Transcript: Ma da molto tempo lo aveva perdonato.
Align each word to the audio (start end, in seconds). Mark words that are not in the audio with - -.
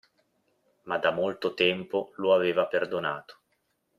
Ma 0.85 0.97
da 0.97 1.11
molto 1.11 1.53
tempo 1.53 2.11
lo 2.15 2.33
aveva 2.33 2.65
perdonato. 2.65 3.37